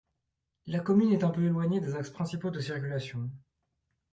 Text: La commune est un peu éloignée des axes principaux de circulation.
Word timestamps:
La 0.65 0.79
commune 0.79 1.11
est 1.13 1.23
un 1.23 1.29
peu 1.29 1.43
éloignée 1.45 1.79
des 1.79 1.93
axes 1.93 2.09
principaux 2.09 2.49
de 2.49 2.59
circulation. 2.59 3.29